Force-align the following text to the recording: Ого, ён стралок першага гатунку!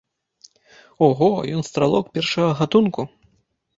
Ого, 1.07 1.29
ён 1.57 1.61
стралок 1.69 2.05
першага 2.17 2.51
гатунку! 2.63 3.01